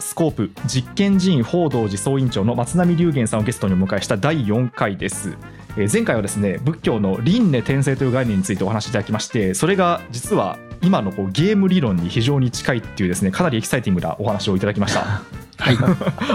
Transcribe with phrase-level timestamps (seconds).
[0.00, 5.36] スコープ実験寺院報道寺総院長の松並龍玄さんをゲストにお迎えした第4回です。
[5.76, 15.22] えー前回はですね仏教の輪廻転生という概念についてお話しいただきましてそれが実は今のこうゲーム理論に非常に近いっていうですねかなりエキサイティングなお話をいただきました。
[15.58, 15.76] はい。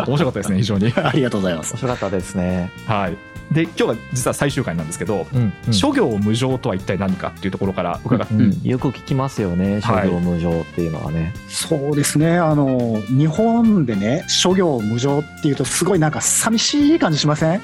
[0.07, 0.93] 面白かったですね非常に。
[0.97, 1.77] ありがとうございます面。
[1.79, 2.71] 白かったですね。
[2.85, 3.17] はい。
[3.51, 11.33] で今日が実は最終回なんですけど、うんうん諸行無常とは一体何かっていうところから伺って、うんよく聞きますよね、諸はい行無常っていうのはね。
[11.49, 12.37] そうですね。
[12.37, 17.61] あの、日本でね、諸行無常っていうと、すごいなんか寂しい感じしません？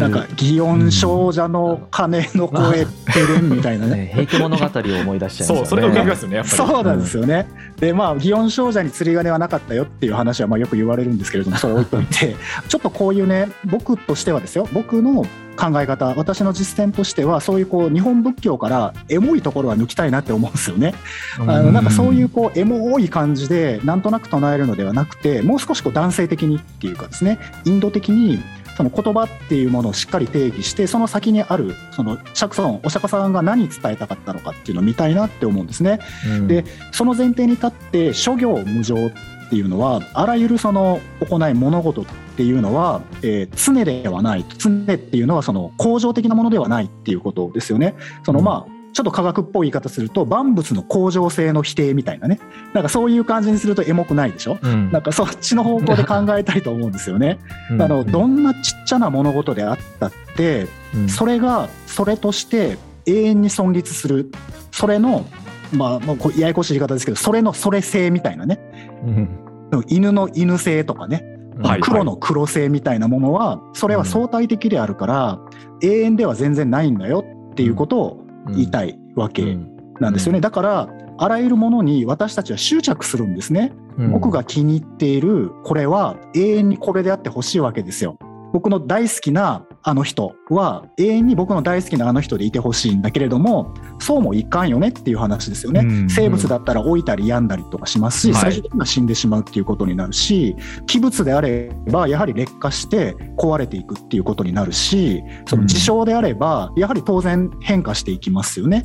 [0.00, 3.96] なんか、祇園少女の鐘の声てるんみたいなね。
[4.10, 5.58] ね、平家物語を思い出しちゃいますよね。
[5.58, 6.56] そうそれが浮かびますよねやっぱり。
[6.56, 7.46] そうなんですよね。
[7.78, 12.36] で、まあ、祇園少女に釣り鐘はなかったよっていう話はまあよく言われるんですけれども、 それ置いといて、
[12.68, 15.24] ちょっとこういうね、僕としてはですよ、僕の
[15.56, 20.94] 考え方、私の実践としては、そういうこう、日本仏教からエモいところは抜きたいなって思うんですよね。
[21.38, 28.42] あのなんかそういうこうエモい感じでなんとなく唱えるのではなくてもう少しこう男性的にっていうかですねインド的に
[28.76, 36.00] その言葉っていうものをしっかり定義してその先にあるその釈尊お釈迦さんが何伝えたかったのかっていうのを見たいなって思うんですね。
[36.26, 39.10] うんでその前提に立って諸行無常っ
[39.50, 42.04] ていうのはあらゆるその行い物事っ
[42.36, 47.94] ていうのは、えー常ではない常っていうのはその恒常的なものではないっていうことですよね。
[48.24, 52.40] そのまあ、ちょっと科学っぽい言い方すると万物の恒常性の否定みたいなね。
[52.72, 54.58] なんかそういう感じにするとエモくないでしょ？
[54.60, 54.90] うん。
[54.90, 57.38] なんかそっちの方向で考えたいと思うんですよね。
[57.70, 57.82] うん。
[57.82, 61.08] あのどんなちっちゃな物事であったってうん。
[61.08, 64.30] それがそれとして永遠に存立する。
[64.72, 65.24] それの
[65.72, 68.58] まあもうややこしい言い方ですけどそれのそれ性みたいなね。
[69.04, 69.84] うん。
[69.86, 71.24] 犬の犬性とかね。
[71.62, 71.80] はい。
[71.80, 75.38] 黒の黒性みたいなものはそれは相対的であるから
[75.82, 78.19] 永遠では全然ないんだよっていうことを言
[78.56, 79.56] いたいわけ
[80.00, 80.40] なんですよね。
[80.40, 80.88] だから
[81.18, 83.72] あらゆるものに私たちは執着するんですね。
[83.98, 84.12] うん。
[84.12, 88.16] 僕が気に入っているこれは永遠にこれであってほしいわけですよ。
[88.52, 95.80] 僕の大好きなあの人は永遠に僕の大好きなあの人でいてほしいんだけれどもそうもいかんよねっていう話ですよね。
[95.80, 108.84] うん生物だったら老いたり病んだりとかしますし、はい最終的には死んでしまうっていうことになるし器物であればやはり劣化して壊れていくっていうことになるしその事象であればやはり当然変化していきますよね。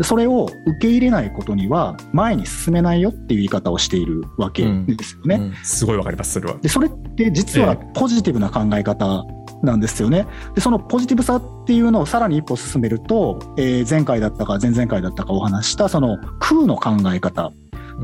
[0.00, 5.36] それを受け入れないことには前に進めないよっていう言い方をしているわけですよね。
[5.36, 6.56] うんすごいわかりますそれは。
[6.58, 9.24] でそれって実はポジティブな考え方
[9.62, 10.26] なんですよね。
[10.54, 17.52] でそのポジティブさっていうのをさらに一歩進めると、えー前回だったか前々回だったかお話ししたその空の考え方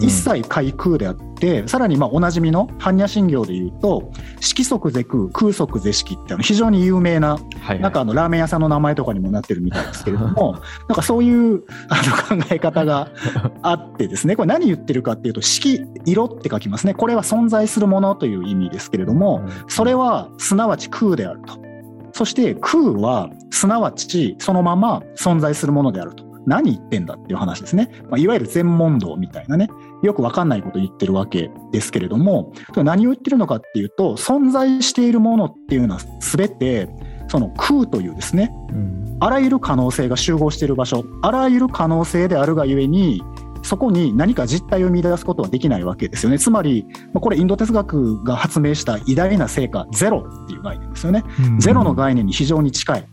[0.01, 4.11] 一切皆空であってさらにまあおなじみの般若心経でいうと
[4.41, 10.55] 色即是空空即是色ってあの非常に有名なはいなんかあのラーメン屋さんの名前とかにもなってるみたいですけれども、
[10.89, 13.11] なんかそういうあの考え方が
[13.63, 16.95] あってですね、これ何言ってるかっていうと、色、色って書きますね。
[16.95, 21.59] これは存在するものという意味ですけれども、それはすなわち空であると。
[22.13, 26.27] そして空はすなわちそのまま存在するものであると。
[26.47, 27.91] 何言ってんだっていう話ですね。
[28.05, 29.69] まあ、いわゆる全問答みたいなね、
[30.03, 36.89] よくわかんないこと言ってるわけですけれども、何を言ってるのかっていうと、存在しているものっていうのは全て
[37.29, 43.23] その空というですね、うんあらゆる可能性が集合している場所、あらゆる可能性であるがゆえに、
[43.63, 46.39] そこに何か実態を見出すことはできないわけですよね。
[46.39, 51.25] つまり、まあこれインド哲学が発明した偉大な成果、ゼロっていう概念ですよね。
[51.59, 53.09] ゼロの概念に非常に近い。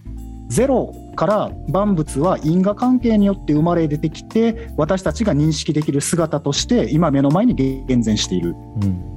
[0.47, 7.53] ゼロから万物は因果関係によって生まれ出てきて、私たちが認識できる姿として今目の前に
[7.88, 8.56] 現前している。
[8.81, 9.16] うん。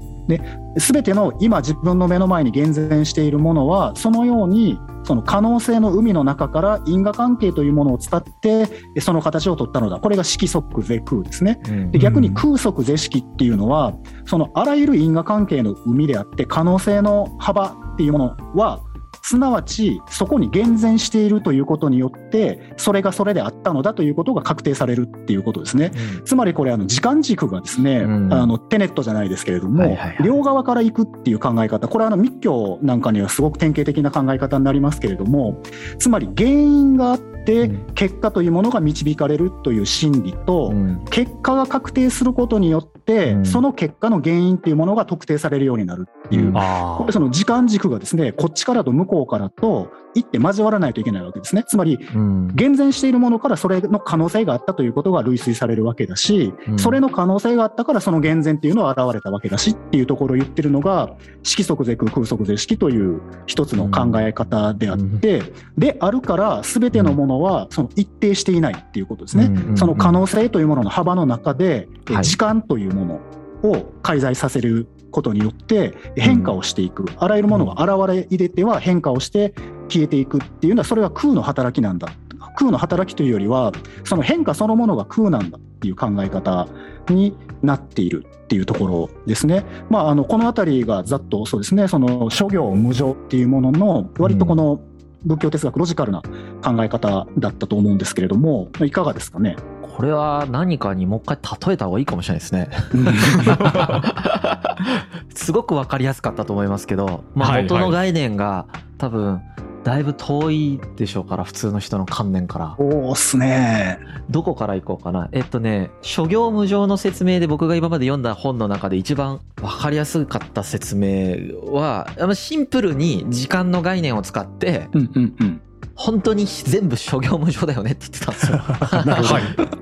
[0.77, 10.01] すべての今自分の目の前に現前しているものはそのようにその可能性の海の中から因果関係というものを伝ってその形を取ったのだ。
[10.01, 11.59] これが色即是空ですね。
[11.69, 11.91] うん。
[11.91, 13.95] で逆に空即是色っていうのは
[14.27, 18.83] そのあらゆる因果関係の海であって可能性の幅っていうものは
[19.23, 25.93] すなわちそこに現前しているということによってそれがそれであったのだということが確定されるっていうことですね。
[26.25, 28.32] つまりこれあの時間軸がですね、うん。
[28.32, 30.17] あのテネットじゃないですけれども、はいはいはい。
[30.23, 35.62] 両側から行くっていう考え方これはあの密教なんかにはすごく典型的な考え方になりますけれども
[35.99, 37.94] つまり原因があってうん。
[37.94, 41.05] 結果というものが導かれるという心理と、うん。
[41.11, 43.46] 結果が確定することによって、うん。
[43.46, 46.56] その結果の原因っていうものが特定されるようになるっていう、うん。
[46.56, 51.64] あこれその時間軸がですねこっちからと向こうからと一って交わらないといけないわけですね。
[51.66, 52.49] つまりうん。
[52.49, 56.78] 現前しているものからそれの可能性があったということが類推されるわけだし、うん。
[56.78, 65.43] それの可能性があったからその現前っていうのは現れたわけだしっていうところを言ってるのが色即是空空即是色という一つの考え方であって、
[65.76, 69.46] であるから全てのものはその一定していないっていうことですね。
[69.46, 69.76] うん。
[69.76, 71.88] その可能性というものの幅の中で、
[72.22, 73.21] 時間というも
[73.62, 79.55] のを介在させることによって変化をしていく、あらゆるものが現れ入れては変化をして
[79.89, 82.09] 消えていくっていうのはそれは空の働きなんだ。
[82.56, 83.73] 空の働きというよりは
[84.05, 86.67] その変化そのものが空なんだっていう考え方
[87.09, 89.65] になっているっていうところですね。
[89.91, 94.81] まあ、あのこの辺りがざっとそうですねその諸行無常っていうものの割とこの
[95.25, 96.23] 仏教哲学ロジカルな
[96.65, 99.56] 考え方だったと思うんですけれどもいかがですかね？
[99.99, 102.69] これは何かにもう一回例えた方がいいかもしれないですね。
[105.35, 108.67] すごく分かりやすかったと思いますけど、まあ、元の概念が
[108.97, 109.41] 多分
[109.83, 112.77] だいぶ遠いでしょうから普通の人の観念から。
[112.79, 113.99] おーっすね。
[114.31, 115.31] どこから行こうかな。
[115.33, 121.39] えっとね諸行無常の説明で僕が今まで読んだ本の中で一番分かりやすかった説明
[121.73, 125.61] はシンプルに時間の概念を使ってうんうんうん
[125.99, 128.59] 本当に全部諸行無常だよねって言ってたんですよ。
[128.62, 129.41] は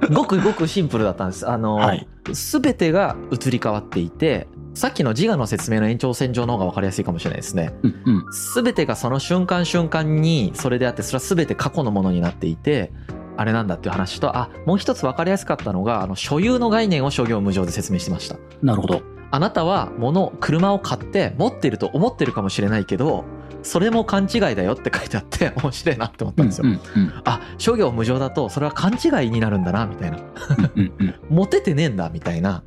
[0.09, 0.15] い。
[0.15, 1.47] ごくごくシンプルだったんです。
[1.47, 2.09] あの、はい。
[2.33, 7.75] 全てが移り変わっていてさっきの自我の説明の延長線上の方が分かりやすいかもしれないですね。
[7.83, 8.25] うんうん。
[8.55, 12.93] 全てがその瞬間瞬間にそれであってそれは全て過去のものになっていて
[13.37, 18.37] あれなんだっていう話とあもう一つ分かりやすかったのがあの所有の概念を諸行無常で説明してました。
[18.63, 19.03] なるほど
[19.37, 23.27] あなたは物車を買って持ってると思ってるかもしれないけど
[23.63, 30.19] それも勘違いだよって書いてあって 面白いなって思ったんですよ、うんうんあ諸行無常だとそれは勘違いになるんだなみたいな。
[30.75, 31.15] うんうんうん。
[31.29, 32.63] 持ててねえんだみたいな。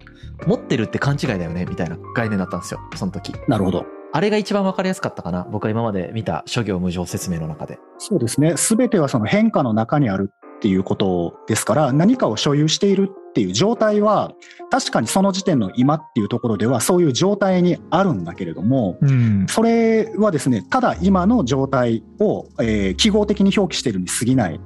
[0.46, 3.34] 持ってるって勘違いだよねみたいな概念だったんですよその時。
[3.48, 3.86] なるほど。
[4.14, 7.80] あれが一番分かりやすかったかな僕は今まで見た諸行無常説明の中で。
[7.98, 8.58] そうですね。
[8.58, 14.34] すべてはその変化の中にあるっていうことですから、何かを所有しているっていう状態は、
[14.72, 24.60] 確かにその時点の今っていうところでは、そういう状態にあるんだけれども、うんそれはですね、ただ今の状態を、えー記号的に表記しているに過ぎない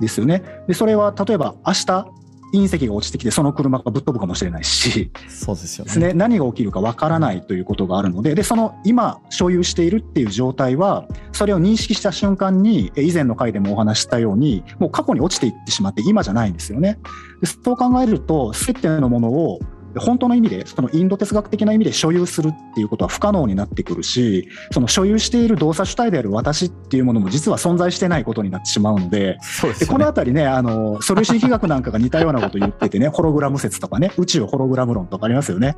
[0.00, 0.42] ですよね。
[0.66, 2.06] で、それは例えば明日、
[2.52, 6.08] 隕石が落ちてきてその車がぶっ飛ぶかもしれないし、そうですよね。
[6.08, 8.34] ね、何が起きるかわからないということがあるので。
[8.34, 16.98] でその今所有しているっていう状態はそれを認識した瞬間にえ以前の回でもお話ししたようにもう過去に落ちていってしまって今じゃないんですよね。
[17.40, 19.60] でそう考えると全てのものを
[20.00, 29.98] 本当の意味でそのインド哲学的な意味で所有するっていうことは不可能になってくるしその所有している動作主体である私っていうものも実は存在してないことになってしまうのででね。
[29.98, 35.76] のあたりね、あの、素粒子力学なんかが似たようなこと言っててね、ホログラム説とかね、宇宙ホログラム論とかありますよね。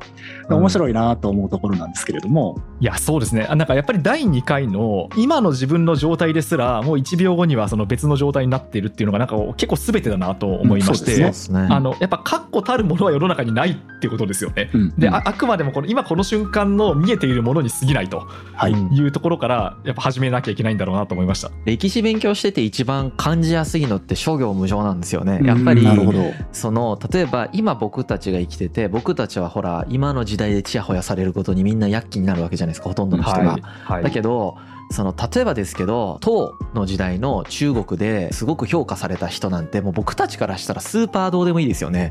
[0.49, 0.57] うん。
[0.57, 3.45] 面白いなと思うところなんですけれども、いやそうですね。
[3.49, 11.67] あなんかやっぱり第2回の今の自分の状態ですらもう1秒後にはその別の状態になっているっていうのがなんか結構全てだなと思いまして、うんそうですね。
[11.69, 14.69] あのやっぱ確固たるものは世の中にないっていうことですよね。
[14.73, 14.95] うんうん。
[14.97, 21.51] でああくまでもこの今この瞬間の見えているものに過ぎないとはい、うところからやっぱ始めなきゃいけないんだろうなと思いました。
[21.65, 25.39] 歴史勉強してて一番感じやすいのって諸行無常なんですよね。
[25.43, 25.87] やっぱり。
[26.51, 33.61] その例えば今僕たちが生きてて僕たちはほら今の時代でちやほやされることにみんな躍起になるわけじゃないですかほとんどの人が、はい。
[33.83, 34.57] はい、だけど
[34.91, 42.09] その例えばですけど唐の時代の中国ですごく評価された人なんてもう僕たちからしたらスーパーどうでもいいですよね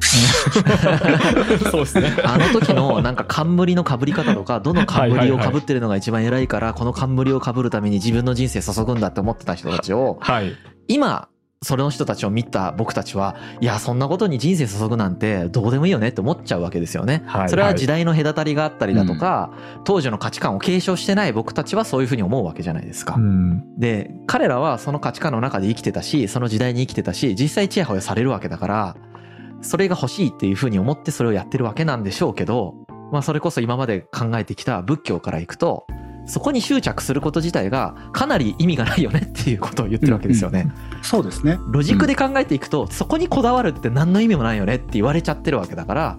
[1.70, 2.12] そうですね。
[2.24, 10.54] あの時のなんか冠の被り方とかどの冠を被ってるのが一番偉いからこの冠を被るために自分の人生注ぐんだって思ってた人たちをはい。
[10.86, 11.28] 今
[11.60, 17.22] それの人たちを見た僕たちはいやそんなことに人生注ぐなんてどうでもいいよねって思っちゃうわけですよね。
[17.26, 19.52] はいそれは時代の隔たりがあったりだとか、
[19.84, 23.14] 当時の価値観を継承してない僕たちはそういうふうに思うわけじゃないですか。
[23.16, 28.96] うんで彼らはその価値観の中で生きてたしその時代に生きてたし実際チヤホヤされるわけだから
[29.60, 32.74] それが欲しいっていうふうに思ってそれをやってるわけなんでしょうけど、
[33.12, 35.86] まあ、それこそ今まで考えてきた仏教からいくと
[36.28, 40.70] そこに執着すること自体がかなり意味がないよねっていうことを言ってるわけですよね。
[41.02, 41.58] そうですね。
[41.70, 46.18] ロジックで考えていくとそこにこだわるって何の意味もないよねって言われちゃってるわけだから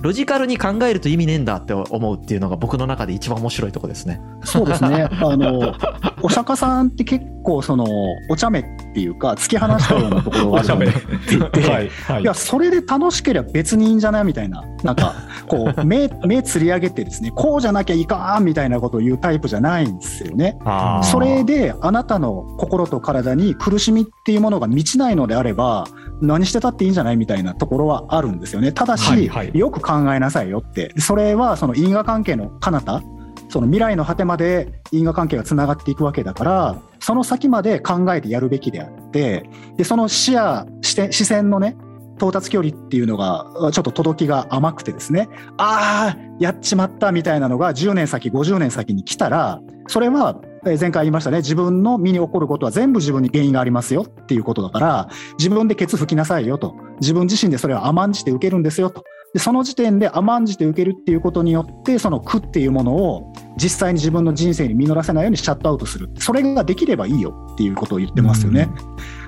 [0.00, 4.20] ロジカルに考えると意味ねえんだって思うっていうのが僕の中で一番面白いとこですね。
[4.44, 5.08] そうですね。
[5.20, 5.74] あの、
[6.22, 7.86] お釈迦さんって結構その、
[8.30, 8.64] お茶目っ
[8.94, 11.38] ていうか、突き放したようなところがあるの おしゃべでり。
[11.38, 15.14] 言ってはいはいいや、それで楽しければ別にいいんじゃないみたいな、なんか、
[15.46, 20.58] こう、目、 目つり上げてですね、こうじゃなきゃいかんみたいなことを言うタイプじゃないんですよね。
[21.02, 25.86] それで、あなたの心と体に苦しみっていうものが満ちないのであれば、
[26.20, 28.72] 何してたっていいんじゃないみたいなところはあるんですよね。
[28.72, 30.92] ただし、はいはいよく考えなさいよって。
[30.98, 33.02] それは、その因果関係の彼方、
[33.48, 41.76] その未来の果てまで因果関係がつながっていくわけだから、その先まで考えてやるべきであって、で、その視野、視点、視線のね、
[42.16, 66.10] 到達距離っていうのが、ちょっと届きが甘くてですね、ああ、やっちまったみたいなのが10年先、50年先に来たら、それは、えー前回言いましたね、自分の身に起こることは全部自分に原因がありますよっていうことだから、自分でケツ拭きなさいよと、自分自身でそれを甘んじて受けるんですよと、でその時点で甘んじて受けるっていうことによってその苦っていうものを実際に自分の人生に実らせないようにシャットアウトする。
[66.18, 68.68] それができればいいよっていうことを言ってますよね。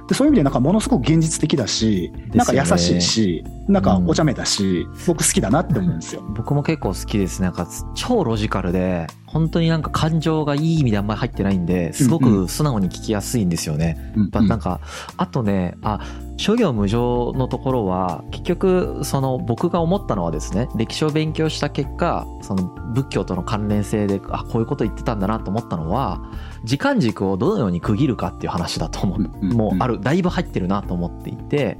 [0.08, 6.22] でそういう意味でなんかものすごく現実的だし、なんか優しいし、なんかお茶目だし、僕好きだなって思うんですよ。
[6.34, 7.46] 僕も結構好きですね。
[7.46, 14.12] なんか超ロジカルで、本当になんか感情がいい意味であんまり入ってないんで、すごく素直に聞きやすいんですよね。
[14.16, 14.80] うんうんなんか、
[15.16, 16.00] あとね、あ、
[16.36, 22.64] 諸行無常のところは、結局、その僕が思ったのはですね、歴史を勉強した結果、その
[22.94, 26.20] 仏教との関連性で、あ、こういうこと言ってたんだなと思ったのは、
[26.64, 29.18] 時間軸をどのように区切るかっていう話だと思う。
[29.18, 31.78] うんうんもうある、だいぶ入ってるなと思っていて、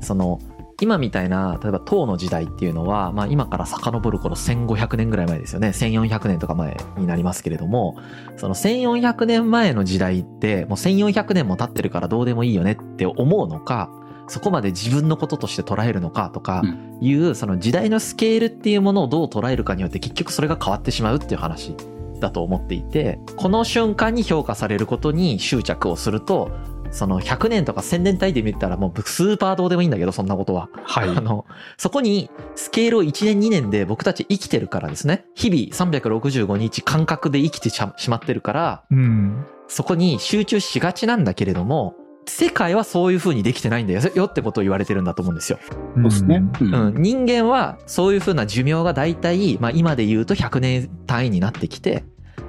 [0.00, 0.40] その、
[0.82, 5.68] 今みたいな、例えば唐の時代っていうのは、まあ今から遡る頃1500年ぐらい前ですよね。
[5.68, 7.96] 1400年とか前になりますけれども、
[8.36, 13.90] その1400年前の時代って、もう1400年も経ってるからどうでもいいよねって思うのか、
[14.26, 21.76] そこまで自分のこととして捉えるのかとかうんいう、その時代のスケールっていうものをどう捉えるかによって結局それが変わってしまうっていう話
[22.18, 26.50] だと思っていて、この瞬間に評価されることに執着をすると、
[26.92, 30.68] その100年とか1000年単位で見たらもうスーパーどうでもいいんだけど、そんなことは。
[30.84, 31.46] はいあの、
[31.78, 35.24] そこにスケールを1年2年で僕たち生きてるからですね。
[35.34, 37.80] 日々365日感覚で生きてし
[38.10, 41.94] まってるから、うんそこに集中しがちなんだけれども、
[42.26, 45.58] 世界はそういう風にできてないんだよよってことを言われてるんだと思うんですよ。
[45.94, 46.42] そうですね。
[46.60, 52.04] うんうん、人間はそういう風な寿命が大体、まあ今で言うと100年単位になってきて、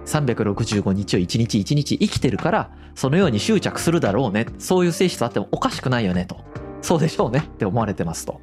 [0.05, 4.47] 365日を1日1日生きてるから、そのように執着するだろうね。
[4.59, 6.37] そういう性質あってもおかしくないよねと。
[6.81, 8.41] そうでしょうねって思われてますと。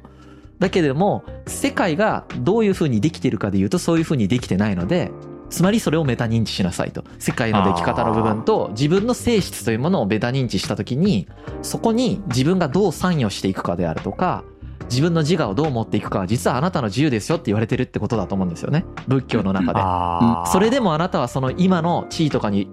[0.59, 5.11] だけれども、世界がどういう風にできてるかで言うとそういう風にできてないので、
[5.49, 7.03] つまりそれをメタ認知しなさいと。
[7.19, 11.27] 世界の出来方の部分と自分の性質というものをメタ認知したときに、
[11.61, 14.43] そこに自分がどう参与していくかであるとか、
[14.91, 18.85] 自分の自我をどう持っていくかは実はあなたの自由ですよって言われてるってことだと思うんですよね。
[19.07, 20.51] 仏教の中で。
[20.51, 22.69] それでもあなたはその今の地位とかに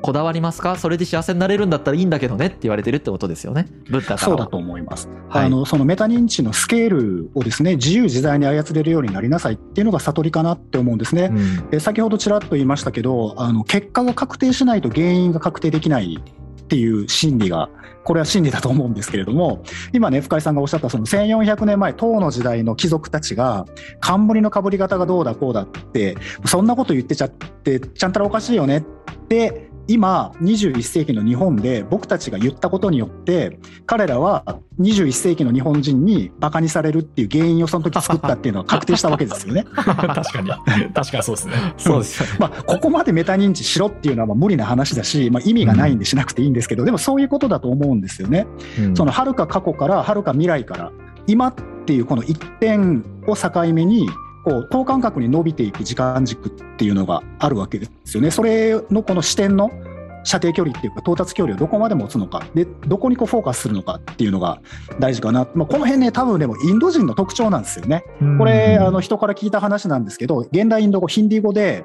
[0.00, 0.76] こだわりますか？
[0.76, 3.66] それで幸せになれるんだったらいいんだけどねって言われてるってことですよね。
[3.90, 4.18] ブッダからは。
[4.18, 5.08] そうだと思います。
[5.28, 11.30] はいあのそのメタ認知のスケールをですね自由自在に操れるようになりなさいっていうのが悟りかなって思うんですね。
[11.32, 16.22] うんえ先ほどちらっと言いましたけどあの結果が確定しないと原因が確定できない
[16.68, 17.70] っていう心理が
[18.04, 19.62] これは真理だと思うんですけれども
[19.94, 23.64] 今ね深井さんがおっしゃったその1400年前唐の時代の貴族たちが
[24.00, 28.82] 冠のかぶり方がどうだこうだってそんなこと言ってちゃってちゃんたらおかしいよねっ
[29.28, 39.64] て今21世紀の日本で僕たちが言ったことによって彼らは21世紀の日本人にバカにされるっていう原因をその時作ったっていうのは 確定したわけですよね。
[39.74, 40.48] 確かに
[40.92, 42.36] 確かにそうですねそうですよね。
[42.38, 48.46] まあ、ここまでメタ認知しろっていうのはまあ無理な話だし、まあ、意味がないんでしなくていいんですけど、でもそういうことだと思うんですよね。
[48.78, 50.92] うんその遥か過去から遥か未来から
[51.26, 51.54] 今っ
[51.86, 54.08] ていうこの一点を境目に
[54.44, 58.30] こう等間隔に伸びていく時間軸っていうのがあるわけですよね。
[58.30, 59.70] それのこの視点の
[60.24, 64.60] 射程距離っていうか到達距離をどこまで持つのかでどこにこうフォーカスするのかっていうのが
[64.98, 68.04] 大事かな、まあ、この辺ね多分でもインド人の特徴なんですよね。
[68.38, 71.84] これ、あの人から聞いた話なんですけど、現代インド語、ヒンディー語で、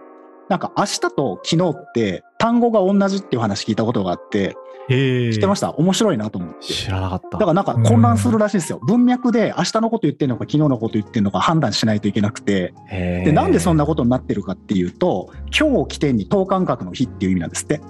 [0.50, 4.56] なんか明日と昨日って単語が同じっていう話聞いたことがあって、へ
[4.90, 5.72] 知ってました？
[5.72, 6.68] 面白いなと思って。
[6.68, 7.38] 知らなかった。
[7.38, 8.80] だからなんか混乱するらしいですよ。
[8.88, 12.74] 文脈で明日のこと言ってるのか昨日のこと言ってるのか判断しないといけなくて。
[12.90, 17.82] で、なんでそんなことになってるかっていうと、今日を起点に等間隔の日っていう意味なんですって。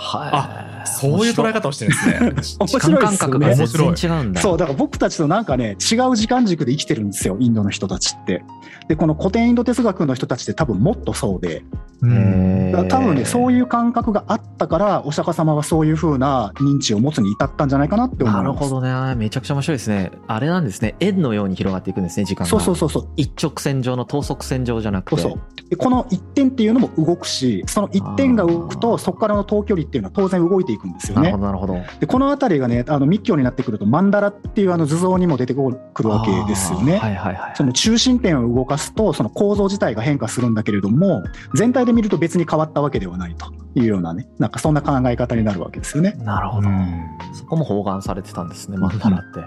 [0.00, 0.88] はい。
[0.88, 1.92] そういう捉え方をしてる
[2.32, 3.54] んですね面時間白いですよね感覚が。
[3.54, 4.40] 全然違うんだ。
[4.40, 8.42] そう、だから僕たちとなんかね、違う時間軸で生きてるんですよ、インドの人たちって。
[8.88, 11.62] で、この古典インド哲学の人たちって多分もっとそうで、
[12.02, 18.42] うん多分ね、そういう感覚があったから、お釈迦様はそういう風な認知を持つに至ったんじゃないかなって思います。
[18.42, 19.14] なるほどね。
[19.16, 20.10] めちゃくちゃ面白いですね。
[20.26, 20.94] あれなんですね。
[21.00, 22.46] 円のように広がっていくんですね、時間が。
[22.46, 23.08] そうそうそうそう。
[23.16, 25.20] 一直線上の等速線上じゃなくて。
[25.20, 31.66] そうそうでこの一点っていうのも動くし、その一点が動くと、そこからの等距離っていうのは当然動いていくんですよねなるほ。
[31.66, 31.98] ど、なるほど。
[31.98, 36.98] でこのあたりがね、あの密教になってくると、マンダラっていうあの図像にも出てくるわけですよね。
[36.98, 37.52] はいはいはい。
[37.56, 46.12] その中心点を動かすと、その構造自体が変化するんだけれども、全体で見ると別に変わったわけではないというようなね、なんかそんな考え方になるわけですよね。
[46.20, 46.68] なるほど。
[46.68, 49.40] うんそこも包含されてたんですね、マンダラって。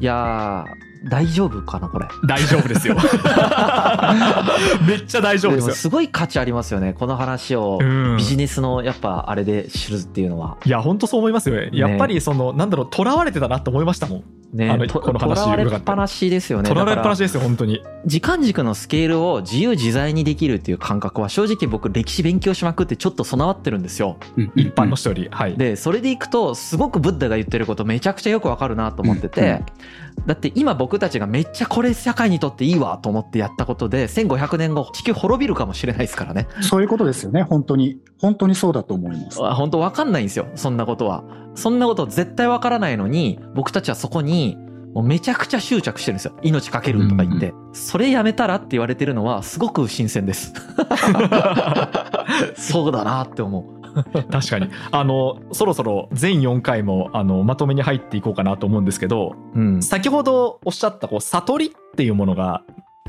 [0.00, 2.06] いやー、大丈夫かな、これ。
[2.26, 2.96] 大丈夫ですよ。
[4.86, 5.74] めっちゃ大丈夫ですよ。
[5.74, 7.78] すごい価値ありますよね、この話を。
[7.80, 8.16] うん。
[8.16, 10.56] ビジネスのやっぱあれで知るっていうのは。
[10.64, 11.70] いや本当そう思いますよね。
[11.72, 14.24] やっぱりその、なんだろう囚われてたなと思いましたもん。
[14.52, 16.68] ねとあのこの話とらわれ伺っぱなしですよね。
[16.68, 17.82] 取られっぱなしですよ本当に。
[18.06, 24.16] 時間軸のスケールを自由自在にできるっていう感覚は正直僕歴史勉強しまくってちょっと備わってるんですよ。
[24.56, 25.56] 一般の人より、はい。
[25.56, 29.62] でそれでいくとすごくブッダが言ってることめちゃくちゃよくわかるなと思ってて、
[30.26, 36.48] だって今僕たちがめっちゃこれ社会にとっていいわと思ってやったことで1500年後地球滅びるかもしれないですからね。
[36.62, 37.98] そういうことですよね、本当に。
[38.18, 39.44] 本当にそうだと思います。
[39.44, 41.24] あ本当わかんないんですよそんなことは。
[41.54, 44.56] そんなこと絶対わからないのに僕たちはそこに
[44.94, 50.54] もうめちゃくちゃ執着してるんですよ命かけるとか言って、それやめたらって言われてるのはすごく新鮮です
[52.56, 53.77] そうだなって思う
[54.30, 54.68] 確かに。
[54.90, 59.82] あのそろそろ全4回もあのまとめに入っていこうかなと思うんですけどうん。
[59.82, 62.62] 先ほどおっしゃったこう悟りっていうものが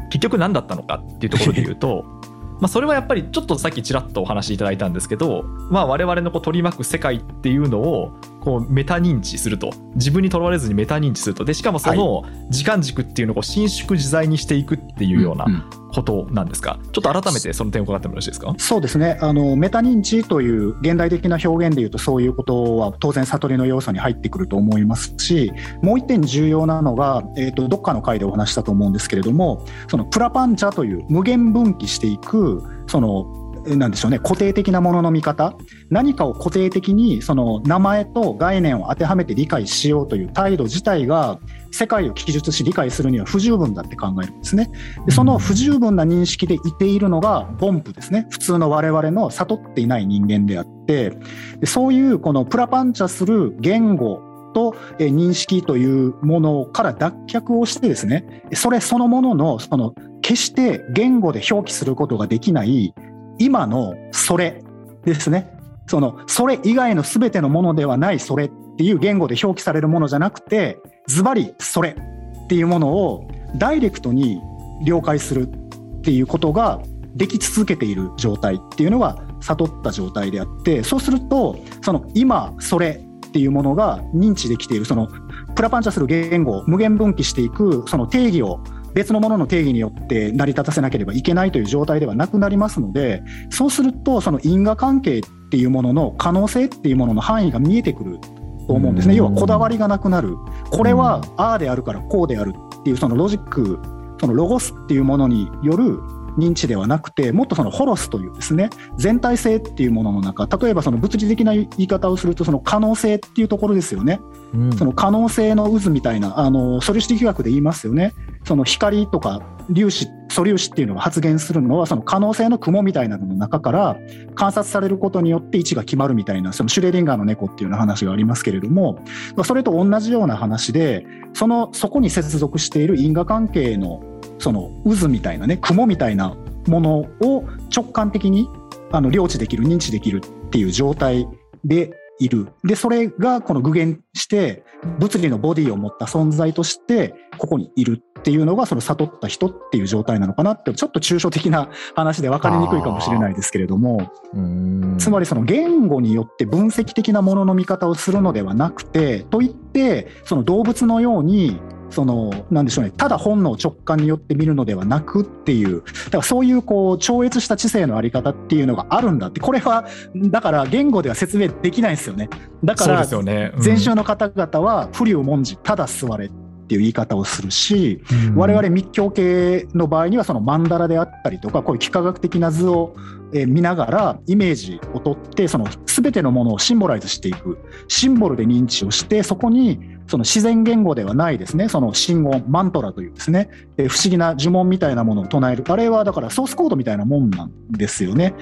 [0.10, 2.06] 結局何だったのかっていうところで言うと
[2.60, 8.12] まあそれはやっぱりちょっとさっきちらっとお話しいただいたんですけど、まあ、我々のこう取り巻く世界っていうのを
[8.50, 9.72] こうメタ認知すると。
[9.96, 11.46] 自分にとらわれずにメタ認知すると。
[11.46, 16.80] でしかもその時間軸っていうのを伸縮自在にしていくっていうようなうんことなんですか？
[16.92, 18.54] ちょっと改めてその点を伺ってもよろしいですか？
[18.58, 19.18] そうですね。
[19.22, 25.52] あのメタ認知という現代的な表現でいうとそういうことは当然悟りの要素に入ってくると思いますし
[25.82, 35.56] もう一点重要なのが、えー、とどっかの回でお話ししたと思うんですけれどもそのプラパンチャという無限分岐していくそのえなんでしょうね固定的なものの見方。
[35.90, 41.40] 何かを固定的にその名前と概念を当てはめて理解しようという態度自体が
[41.72, 44.70] 世界を記述し理解するには不十分だって考えるんですね。
[45.06, 48.28] でその不十分な認識でいているのが凡夫ですね。
[48.30, 51.18] 普通の我々の悟っていない人間であって。
[51.60, 54.22] でそういうこのプラパンチャする言語
[54.54, 58.44] とえー認識というものから脱却をしてですね。
[58.54, 62.94] それそのもののその決して言語で表記することができない
[63.40, 64.62] 今のそれ
[65.06, 65.58] ですね。
[65.88, 70.78] そのそれ以外の全てのものではないそれっていう言語で表記されるものじゃなくて
[71.08, 71.98] ズバリそれ
[72.44, 74.40] っていうものをダイレクトに
[74.84, 76.80] 了解するっていうことが
[77.16, 85.08] でき続けている状態っていうのが悟った状態であってそうするとその今それっていうものが認知できているその
[85.56, 98.20] プラパンチャする言語を無限分岐していくその定義を別のものの定義によって成り立たせなければいけないという状態ではなくなりますのでそうするとその因果関係っていうものの可能性っていうものの範囲が見えてくる
[98.68, 99.16] と思うんですね。
[99.16, 100.38] 要はこだわりがなくなる。
[100.70, 103.80] これはああであるからこうであるっていうそのロジック
[104.20, 106.00] そのロゴスっていうものによる
[106.38, 114.20] 認知ではなくてもっとそのホロスというですね全体性っていうものの中例えばその物理的な言い方をするとその可能性っていうところですよね。
[114.54, 114.78] うん。
[114.78, 118.14] その可能性の渦みたいなあの素粒子力学で言いますよね。
[118.46, 119.42] その光とか
[119.74, 123.98] 粒子素粒子っていうのが発現するのはその可能性の雲みたいなのの中から
[124.36, 129.00] 観察されることによって位置が決まるみたいなそのシュレーディンガーの猫っていうような話がありますけれども
[129.44, 134.02] それと同じような話でそのそこに接続している因果関係の
[134.38, 136.36] その渦みたいなね雲みたいな
[136.68, 137.44] ものを
[137.76, 138.48] 直感的に
[138.92, 141.28] あの領知できる認知できるっていう状態
[141.64, 142.50] でいる。
[142.64, 144.64] でそれがこの具現して
[145.00, 148.02] 物理のボディを持った存在としてここにいる。
[148.20, 154.96] っていうのがその悟った人っていう状態なのかなってちょっと抽象的な話で分かりにくいかもしれないですけれどもうん。
[155.00, 172.30] つまりその言語によって分析的なものの見方をするのではなくてといってその動物のようにそのなんでしょうねただ本能直感によって見るのではなくっていうだからそういうこう超越した知性のあり方っていうのがあるんだってこれはだから言語では説明できないんですよね。
[172.64, 173.64] だからそうですよね、うん。
[173.64, 176.30] 前週の方々は不利を文字ただ座れ
[176.70, 178.36] っていう言い方をするしうん。
[178.36, 182.96] 我々密教系の場合にはその曼荼羅であったりとかこういう幾何学的な図を
[183.34, 187.58] えー見ながらイメージを取ってその全てのものをシンボライズしていく。
[187.88, 189.80] シンボルで認知をしてそこに
[190.10, 191.70] その自然言語ではないですね。
[191.70, 193.50] その真言マントラというですね。
[193.78, 195.64] えー不思議な呪文みたいなものを唱える。
[195.68, 198.34] あれはだからソースコードみたいなもんなんですよね。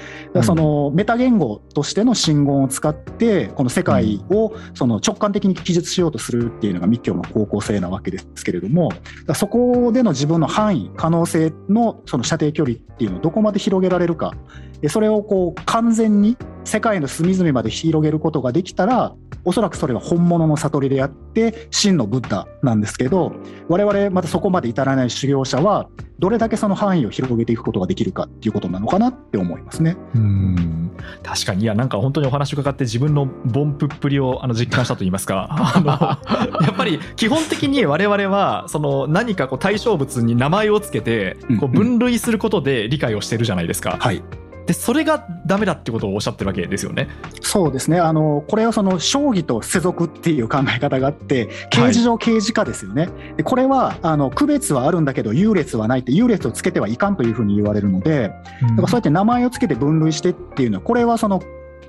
[0.43, 8.89] そのメタ言語としての真言を使ってこの世界をその直感的に記述しようとするっていうのが密教の方向性なわけですけれども
[9.35, 14.33] そこでの自分の範囲可能性のその射程距離っていうのをどこまで広げられるか
[14.76, 23.33] でそれをこう完全に世界の隅々まで広げることができたらおそらくそれは本物の悟りであって真のブッダなんですけど
[23.69, 29.95] 我々またそこまで至らない修行者はどれだけその範囲を広げていくことができるかっていうことなのかなって思いますね。
[30.15, 30.91] うん。
[31.23, 31.63] 確かに。
[31.63, 35.47] いやなんか本当にお話伺って自分のボンプっぷりをあの実感したと言いますか。
[35.75, 43.97] あの やっぱり基本的に我々はその何かこう対象物に名前をつけてこう分類することで理解をしてるじゃないですか。
[43.99, 44.23] はい、
[44.67, 47.07] でそれがダメだってことをおっしゃってるわけですよね。
[47.41, 47.99] そうですね。
[47.99, 53.09] あの、これはその、将棋と世俗っていう考え方があって、刑事上刑事化ですよね。
[53.37, 58.29] でこれは、あの、区別はあるんだけど、優劣はないって、優劣をつけてはいかんというふうに言われるので、
[58.61, 61.41] だからそうやって名前をつけて分類してっていうのは、これはその、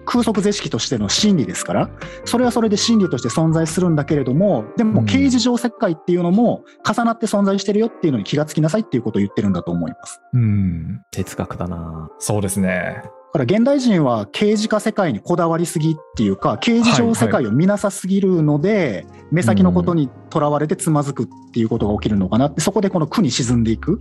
[0.08, 1.90] 空則是式としての真理ですから、
[2.24, 10.22] それはそれで真理として存在するんだけれども、でもうん刑事上世界っていうのも重なって存在してるよっていうのに気がつきなさいっていうことを言ってるんだと思います。
[10.32, 13.02] うん哲学だなそうですね。
[13.02, 24.00] だから現代人は刑事化世界にこだわりすぎっていうか、刑事上世界を見なさすぎるので、目先のことにとらわれてつまずくっていうことが起きるのかなって、そこでこの苦に沈んでいく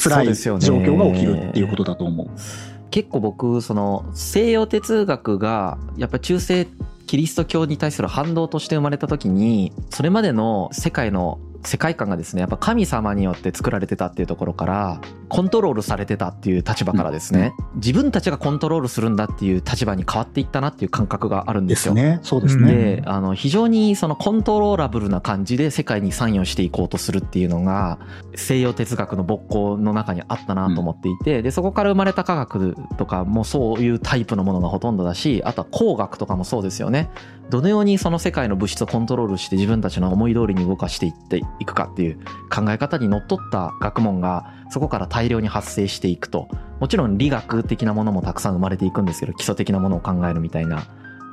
[0.00, 2.28] 辛い状況が起きるっていうことだと思う。
[2.90, 6.66] 結構僕その西洋哲学がやっぱ中世
[7.06, 22.18] キリスト教に対する反動として生まれた時にそれまでの世界の世界観がですねやっぱ神様によって作られてたっていうところからコントロールされてたっていう立場からですね、自分たちがコントロールするんだっていう立場に変わっていったなっていう感覚があるんですすね。
[22.22, 22.72] そうですうんね。
[22.96, 27.98] であの非常にそのコントローラブルな感じで世界に参与していこうとするっていうのが
[28.34, 37.10] 西洋哲学の勃興の中にあったなと思っていて、でそこから生まれた科学とかもそういうタイプのものがほとんどだしあとは工学とかもそうですよね
[37.50, 50.84] どのようにその世界の物質をコントロールして自分たちの思い通りに動かしていっていくかっていう考え方にのっとった学問がそこから大量に発生していくともちろん理学的なものもたくさん生まれていくんですけど基礎的なものを考えるみたいな。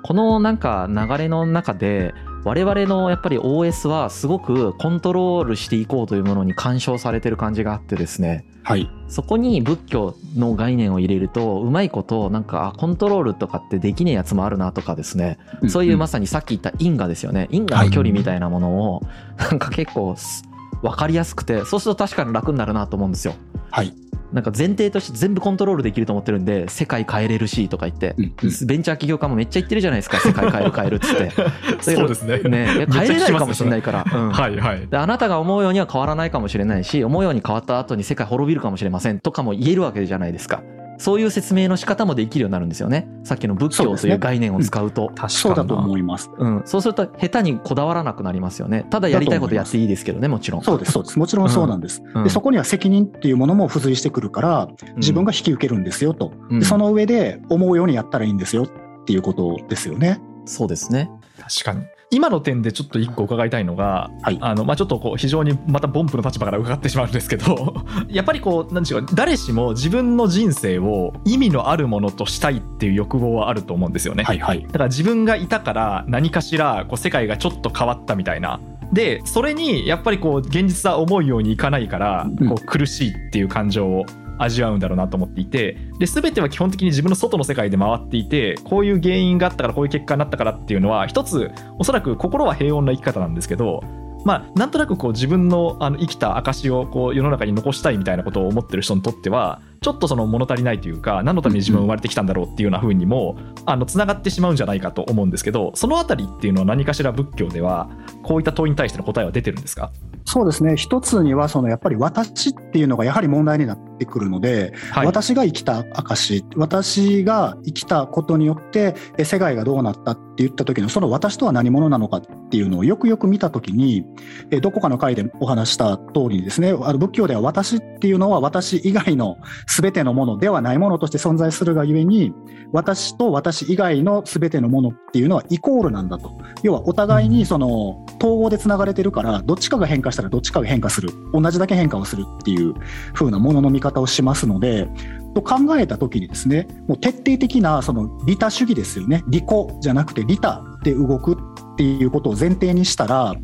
[0.04, 2.14] このなんか流れの中で
[2.46, 8.90] 我々のやっぱり OS はすごくコントロールしていこうというものに干渉されてる感じがあってですねはい。
[9.08, 15.40] そこに仏教の概念を入れるとうまいことなんかあコントロールとかってできねえやつもあるなとかですね。
[15.70, 17.48] そういうまさにさっき言った因果ですよね。
[17.50, 19.04] 因果の距離みたいなものを
[19.38, 20.44] なんか結構す
[20.82, 23.34] 分かりやすくてそうすると確かに楽になるなと思うんですよ。
[23.72, 23.94] はい。
[24.34, 31.32] なんか前提として全部コントロールできると思ってるんで世界変えれるしとか言ってうんうんベンチャー起業家もめっちゃ言ってるじゃないですか世界変える変えるっつって。
[31.96, 32.40] そうですね。
[32.40, 34.06] ね、変えれないかもしれないから。
[34.06, 34.88] うんはいはい。
[34.88, 40.62] であなたが思うようには変わらないかもしれないし思うように変わった後に世界滅びるかもしれませんとかも言えるわけじゃないですか
[40.98, 43.08] そういう説明の仕方もできるようになるんですよね。
[43.24, 45.08] さっきの仏教という概念を使うと。
[45.08, 46.32] 確かにそうだと思います。
[46.38, 48.86] うん、そうすると下手にこだわらなくなりますよね。
[48.90, 50.64] ただやりたいことやっていいですけどねもちろん。
[50.64, 51.20] そうです、そうです。
[51.20, 52.02] もちろんそうなんです。
[52.14, 52.24] うん。
[52.24, 56.34] でそこには責任っていうものも付随してくるから、自分が引き受けるんですよと。
[56.50, 56.60] うん。
[56.60, 58.70] でその上で思うようにやったらいいんですよっ
[59.06, 60.20] ていうことですよね。
[60.46, 61.10] そうですね。
[61.40, 67.74] 確かに今の点でちょっと一個伺いたいのが、はいあのまあ、ちょっとこう非常にまたボンプの立場から伺ってしまうんですけど
[68.08, 74.24] やっぱりこうなんでしょう誰しも自分の人生を意味のあるものとしたいっていう欲望はあると思うんですよね。
[74.24, 74.64] はいはい。
[74.64, 78.60] だから自分がいたから何かしらこう世界がちょっと変わったみたいな。
[78.94, 84.06] でそれにやっぱりこう現実は思うようにいかないからうんこう苦しいっていう感情を
[84.38, 93.82] 味わうんだろうなと思っていてで全ては基本的に自分の外の世界で回っていてこういう原因があったからこういう結果になったからっていうのは一つおそらく心は平穏な生き方なんですけど
[94.26, 107.90] まあ、なんとなくこう自分のあの生きた証をこう世の中に残したいみたいなことを思ってる人にとってはちょっとその物足りないというか何のために自分は生まれてきたんだろうっていうような風にもあのつながってしまうんじゃないかと思うんですけどそのあたりっていうのは何かしら仏教では
[108.24, 109.92] こういった問いに対しての答えは出てるんですか？
[110.26, 110.76] そうですね。
[110.76, 124.06] 一つには、そのやっぱり私っていうのがやはり問題になってくるので、はい私が生きた証、私が生きたことによって、え世界がどうなったって言った時の、その私とは何者なのかっていうのをよくよく見た時に、
[124.52, 132.34] えどこかの回でお話した通りにですね、あの仏教では私っていうのは私以外の全てのものではないものとして存在するがゆえに、
[132.72, 136.38] 私と私以外の全てのものっていうのはイコールなんだと。
[136.64, 141.10] 要はお互いにその統合でつながれてるから、どっちかが変化したらどっちかが変化する。
[141.34, 142.74] 同じだけ変化をするっていう
[143.14, 144.88] 風なものの見方方をしますので、
[145.36, 149.24] と考えたときにですね、もう徹底的なその利他主義ですよね。
[149.28, 149.46] 利己
[149.82, 153.36] じゃなくて利他で動くっていうことを前提にしたら、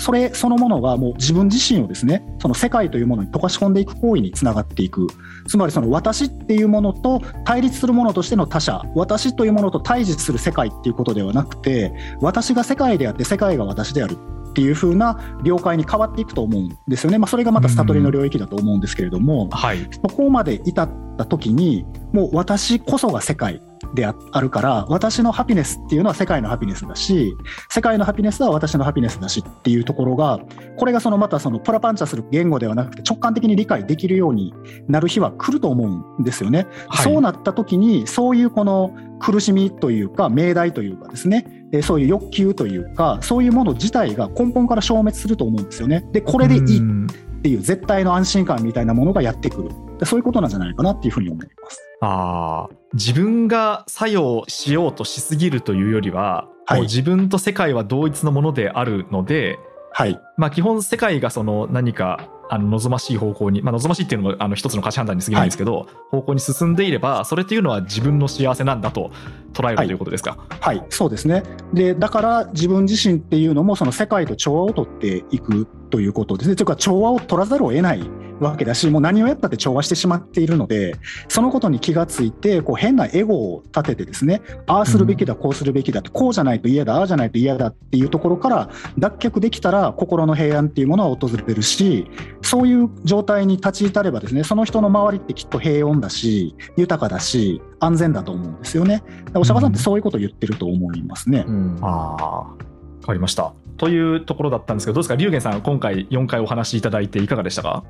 [0.00, 5.06] それそのものがもう自分自身をですね、その世界というものに溶かし込んでいく行為につながっていく。
[5.46, 14.16] つまりその私っていうものと対立するものとしての他者、私というものと対峙する世界っていうことではなくて、私が世界であって世界が私である
[14.48, 17.18] っていう風な了解に変わっていくと思うんですよね。
[17.18, 19.88] まあそれがまた悟りの領域だと思うんですけれども、はい。
[19.92, 23.62] そこまで至った時に、もう私こそが世界
[23.94, 27.36] でああるから、私のハピネスっていうのは世界のハピネスだし、
[27.68, 30.40] 世界のハピネスは私のハピネスだしっていうところが、
[30.76, 34.54] これがそのまたそのプラパンチャする言語ではなくて直感的に理解できるように
[34.88, 35.84] なる日は来ると思
[36.18, 36.66] うんですよね。
[36.88, 46.04] はいそうなった時に、そういうこの苦しみというか、命題というかですね、えーそういう欲求というか、そういうもの自体が根本から消滅すると思うんですよね。
[46.12, 47.06] で、これでいいうん
[47.38, 51.80] っていう絶対の安心感みたいなものがやってくるでそういうことなんじゃないかなっていうふうに思います。
[52.00, 59.58] ああ自分が作用しようとしすぎるというよりは、はいもう自分と世界は同一のものであるので、
[59.90, 60.20] はい。
[60.36, 69.10] まあ、基本世界がその何かあの望ましい方向に、まあ、望ましいっていうのもあの一つの価値判断に過ぎないんですけど、方向に進んでいればそれっていうのは自分の幸せなんだと
[69.54, 70.36] 捉えるということですか？
[70.60, 71.42] はい、そうですね。
[71.72, 76.56] で、だから自分自身っていうのも、その世界と調和を取っていくということですね。
[76.56, 78.02] というか、調和を取らざるを得ない
[78.40, 80.96] わけだし、もう何をやったって調和してしまっているので、
[81.28, 92.10] そのことに気がついて、こう変なエゴを立ててですね、ああするべきだ、こうするべきだって、こうじゃないと嫌だ、ああじゃないと嫌だっていうところから脱却できたら、心の平安っていうものは訪れるし、
[92.42, 99.02] そういう状態に立ち至ればですね、その人の周りってきっと平穏だし、豊かだし、安全だと思うんですよね。
[99.34, 101.44] お釈迦さんってそういうことを言ってると思いますね。
[101.46, 102.68] うんああ
[103.08, 103.54] わかりました。
[103.78, 107.82] というところだったんですけどどうですか龍玄さん今回4回お話しいただいていかがでしたか？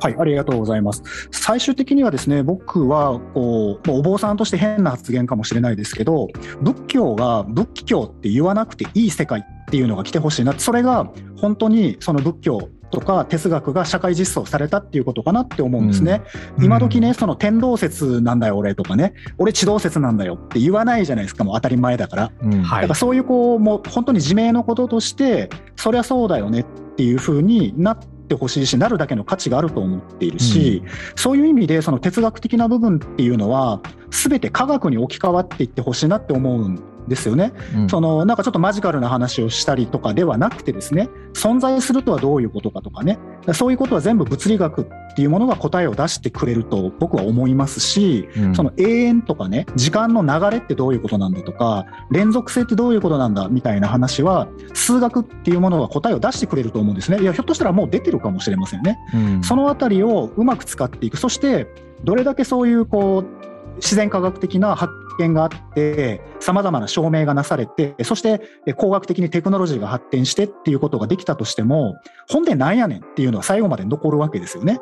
[0.00, 1.28] はい、ありがとうございます。
[1.30, 6.26] 最終的にはですね、僕はこう、お坊さんとして変な発言かもしれないですけど、
[6.60, 16.22] 仏教が仏教って言わなくていい世界っていうのが来てほしいな、それが本当にその仏教とか哲学が社会実装されたっていうことかなって思うんですね。
[16.60, 22.32] 今時ね、その天動説なんだよ、俺とかね、俺地動説なんだよって言わないじゃないですか、もう当たり前だから。
[22.42, 22.62] うん。
[22.62, 22.82] はい。
[22.82, 26.64] だからそういうこうもう本当に自明のこととしてそりゃそうだよねっ
[26.96, 30.82] ていうふうになってほしいしなるだけの価値があると思っているし、
[31.16, 33.80] そういう意味でその哲学的な部分っていうのは
[34.10, 37.52] 全て科学に置き換わっていってほしいなって思うんですよね。
[37.74, 43.18] うんそのなんかちょっとマジカルな話をしたりとかではなくてですね存在するとはどういうことかとかね
[43.52, 44.82] そういうことは全部物理学
[45.14, 57.20] っていうものが答えを出してくれると僕は思いますし、うんその永遠とかね、時間の流れってどういうことなんだとか、連続性ってどういうことなんだみたいな話は、数学っていうものが答えを出してくれると思うんですね。
[57.20, 58.98] いや、ひょっとしたらもう出てるかもしれませんね。
[59.14, 61.16] うんそのあたりをうまく使っていく。
[61.16, 61.68] そして、
[62.02, 71.96] どれだけそういうこう、自然科学的な発見があって、様々な証明がなされて、そしてえ工学的にテクノロジーが発展してっていうことができたとしても、
[72.28, 74.78] 本でなんやねんっていうのは最後まで残るわけですよね。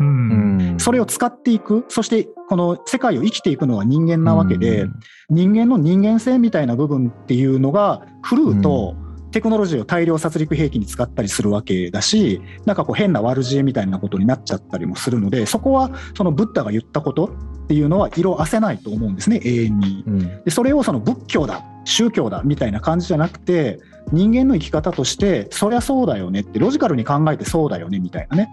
[0.79, 4.93] それを使っていく、そしてこの世界を生きていくのは人間なわけで、うん。
[5.31, 8.97] 人間の人間性みたいな部分っていうのが狂うと、
[9.33, 17.25] テクノロジーを大量殺戮兵器に使ったりするわけだし、なんかこう変な悪知恵みたいなことになっちゃったりもするので、そこはそのブッダが言ったこと
[17.65, 20.05] っていうのは色あせないと思うんですね、永遠に。
[20.07, 23.81] うんでそれをその仏教だ宗教だみたいな感じじゃなくて
[24.13, 28.49] 人間の生き方としてそりゃそうだよねってロジカルに考えてそうだよねみたいなね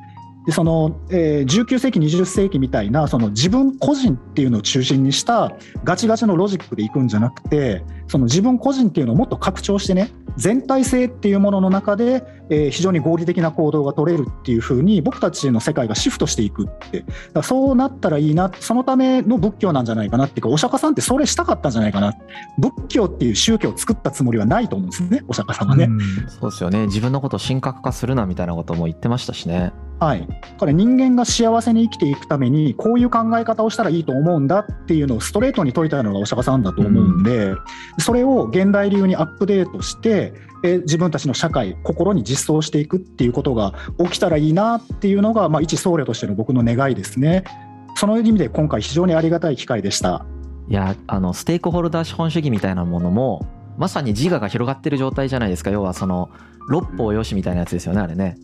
[0.46, 5.52] でその、えー19世紀20世紀みたいなその自分個人っていうのを中心にした
[5.84, 17.02] ガチガチのロジックでいくんじゃなくてその自分個人っていうのをもっと拡張してね全体性っていうものの中で、えー非常に合理的な行動が取れるっていうふうに僕たちの世界がシフトしていくって。
[17.02, 22.14] だからそうなったらいいなそのための仏教なんじゃないかなっていうかお釈迦さんってそれしたかったんじゃないかな。
[22.58, 25.88] 仏教っていう宗教を作ったつもりはないと思うんですねお釈迦さんはね。
[26.40, 26.88] そうですよね。
[26.88, 29.72] 自分のことを神格化するなみたいなことも言ってましたしね。
[30.00, 30.26] はい、
[30.58, 37.54] これ人間が幸せに生きていくためにこういう考え方をしたらいいと思うんだっていうのをストレートに説いたのがお釈迦さんだと思うんで、
[38.00, 40.34] それを現代流にアップデートして
[40.64, 47.44] え自分たちの社会心に実装していくっていうことが起きたらいいなっていうのが、まあ、一僧侶としての僕の願いですね。
[47.96, 50.26] その意味で今回非常にありがたい機会でした。
[50.68, 53.46] いやあのステークホルダー資本主義みたいなものも
[53.78, 56.30] まさに自我が広がってる状態じゃないですか要はその
[56.68, 58.38] 六法よしみたいなやつですよねあれね。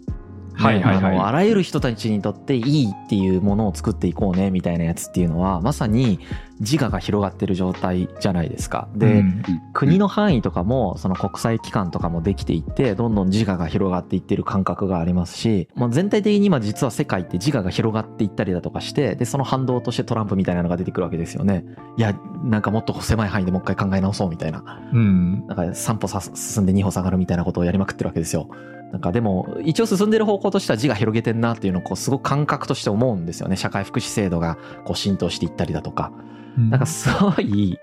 [0.55, 1.03] はいはいはい。
[1.03, 6.19] ねあのあらゆる人たちにとっていいっていうものを作っていこうねみたいなやつっていうのはまさに
[6.59, 8.87] 自我が広がってる状態じゃないですか。
[8.95, 9.43] で、うん。
[9.73, 21.65] 国の範囲とかもその国際機関とかもできていってどんどん自我が広がっていってる感覚がありますしもう全体的に今実は世界って自我が広がっていったりだとかしてでその反動としてトランプみたいなのが出てくるわけですよね。
[21.97, 24.81] いやなんかもっと狭い範囲でもう一回考え直そうみたいな。
[24.93, 25.45] うん。
[25.47, 28.49] なんか3歩さ進んで2歩下がるみたいなことをやりまくってるわけですよ
[28.95, 36.13] なんかでも一応進んでる方向としては自我広げてんなっていうのをこうすごく感覚として思うんですよね社会福祉制度がこう浸透していったりだとか
[36.55, 37.77] なんかすごい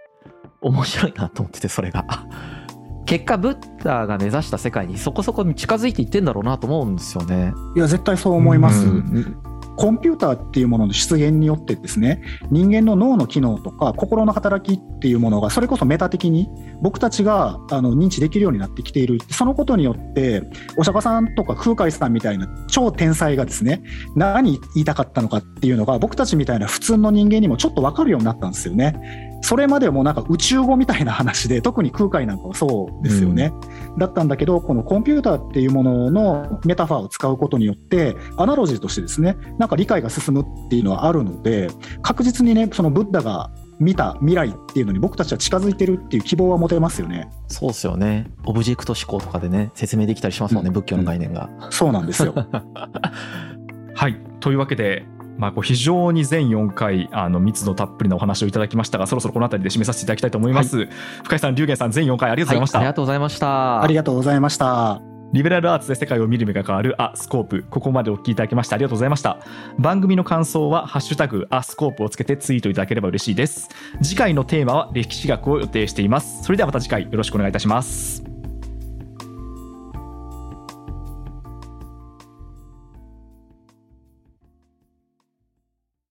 [0.63, 2.07] 面白いなと思っててそれが。
[3.05, 7.53] 結果ブッダが目指した世界にそこそこに近づいていってんだろうなと思うんですよね。
[7.77, 8.87] いや絶対そう思います。
[8.87, 9.37] うん
[9.77, 16.49] コンピューターっていうものの出現によってですね人間の脳の機能とか心の働きっていうものがそれこそメタ的に
[16.81, 20.43] 僕たちがあの認知できるようになってきているそのことによって
[20.77, 23.83] お釈迦さんとか空海さんみたいな超天才がですね
[24.15, 29.32] 何言いたかったのかっていうのが僕たちみたいな普通の人間にもちょっと分かるようになったんですよね。
[29.43, 33.53] それまでもなんか宇宙語みたいな話で 特に空海なんかはそうですよね、
[33.93, 41.69] うん、だったんだけどこのコンピューターっていうもののメタファーを使うことによってアナロジーとしてですねなんか理解が進むっていうのはあるので
[42.03, 43.51] 確実にねそのブッダが
[43.83, 47.29] 見た未来っていうのに僕たちは近づいてるっていう希望は持てますよね。
[47.49, 48.31] そうですよね。
[48.45, 51.51] オブジェクト思考とかでね、説明できたりしますもんね、うん、仏教の概念が。
[51.71, 52.35] そうなんですよ。
[53.95, 54.17] はい。
[54.41, 55.05] というわけで、
[55.39, 60.89] まあ、こう非常に全4回あの密度たっぷりなお話をいただきましたがそろそろこの辺りで締めさせていただきたいと思います、はい、
[61.25, 67.65] 深井さん龍玄さん全4回ありがとうございました、はい、ありがとうございましたありがとうございましたリベラルアーツで世界を見る目が変わるアスコープ。
[67.71, 69.39] ここまでお聞きいただきましてありがとうございました。
[69.79, 73.71] 番組の感想は、ハッシュタグアスコープをつけてツイートいただければ嬉しいです。
[74.03, 76.43] 次回のテーマは歴史学を予定しています。
[76.43, 78.32] それではまた次回よろしくお願いいたします。